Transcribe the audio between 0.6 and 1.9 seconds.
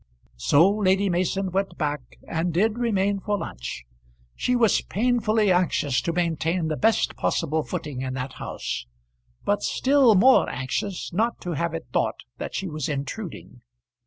Lady Mason went